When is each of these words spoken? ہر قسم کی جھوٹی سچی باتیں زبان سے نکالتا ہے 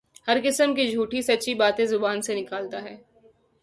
ہر 0.27 0.37
قسم 0.43 0.73
کی 0.75 0.87
جھوٹی 0.91 1.21
سچی 1.21 1.53
باتیں 1.55 1.85
زبان 1.85 2.21
سے 2.21 2.35
نکالتا 2.35 2.83
ہے 2.83 2.95